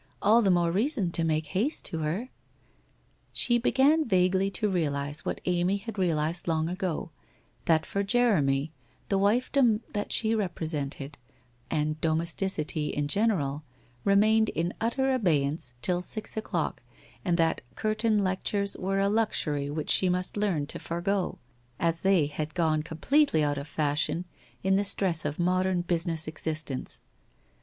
[0.23, 2.29] All the more reason to make haste to her?...
[3.33, 7.11] She began vaguely to realize what Amy had realized long ago,
[7.65, 8.71] that for Jeremy,
[9.09, 11.17] the wifedom that she repre sented,
[11.69, 13.63] and domesticity in general,
[14.03, 16.81] remained in utter abey ance till six o'clock,
[17.23, 21.37] and that curtain lectures were a luxury which she must learn to forego,
[21.79, 24.25] as they had gone com pletely out of fashion
[24.63, 27.01] in the stress of modern business existence.